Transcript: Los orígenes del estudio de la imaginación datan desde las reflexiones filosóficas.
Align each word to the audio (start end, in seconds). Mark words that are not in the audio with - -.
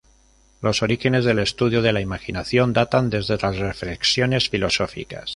Los 0.61 0.81
orígenes 0.81 1.25
del 1.25 1.37
estudio 1.37 1.83
de 1.83 1.93
la 1.93 2.01
imaginación 2.01 2.73
datan 2.73 3.11
desde 3.11 3.37
las 3.37 3.59
reflexiones 3.59 4.49
filosóficas. 4.49 5.29